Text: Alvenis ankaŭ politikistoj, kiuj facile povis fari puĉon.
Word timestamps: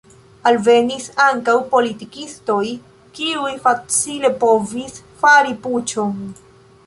Alvenis 0.49 1.03
ankaŭ 1.25 1.53
politikistoj, 1.73 2.63
kiuj 3.19 3.51
facile 3.67 4.33
povis 4.45 4.97
fari 5.25 5.55
puĉon. 5.67 6.17